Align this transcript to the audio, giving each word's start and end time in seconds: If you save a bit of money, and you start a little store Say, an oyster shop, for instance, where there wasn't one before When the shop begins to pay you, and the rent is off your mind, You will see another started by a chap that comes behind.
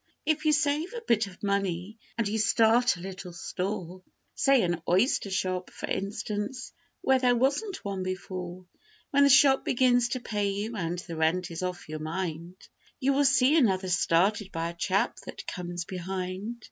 If 0.25 0.45
you 0.45 0.51
save 0.51 0.95
a 0.95 1.01
bit 1.05 1.27
of 1.27 1.43
money, 1.43 1.99
and 2.17 2.27
you 2.27 2.39
start 2.39 2.97
a 2.97 3.01
little 3.01 3.33
store 3.33 4.01
Say, 4.33 4.63
an 4.63 4.81
oyster 4.89 5.29
shop, 5.29 5.69
for 5.69 5.85
instance, 5.87 6.73
where 7.01 7.19
there 7.19 7.35
wasn't 7.35 7.85
one 7.85 8.01
before 8.01 8.65
When 9.11 9.25
the 9.25 9.29
shop 9.29 9.63
begins 9.63 10.09
to 10.09 10.19
pay 10.19 10.49
you, 10.49 10.75
and 10.75 10.97
the 10.97 11.17
rent 11.17 11.51
is 11.51 11.61
off 11.61 11.87
your 11.87 11.99
mind, 11.99 12.55
You 12.99 13.13
will 13.13 13.25
see 13.25 13.55
another 13.55 13.89
started 13.89 14.51
by 14.51 14.71
a 14.71 14.75
chap 14.75 15.17
that 15.27 15.45
comes 15.45 15.85
behind. 15.85 16.55